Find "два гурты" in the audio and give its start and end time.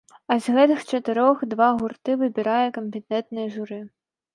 1.53-2.19